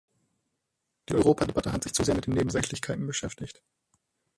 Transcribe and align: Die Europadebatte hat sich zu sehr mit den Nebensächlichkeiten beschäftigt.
Die 1.09 1.13
Europadebatte 1.13 1.71
hat 1.71 1.83
sich 1.83 1.93
zu 1.93 2.03
sehr 2.03 2.15
mit 2.15 2.25
den 2.25 2.33
Nebensächlichkeiten 2.33 3.05
beschäftigt. 3.05 3.61